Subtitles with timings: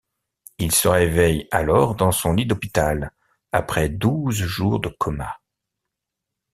[0.57, 3.11] Il se réveille alors dans son lit d'hôpital
[3.51, 5.37] après douze jours de coma.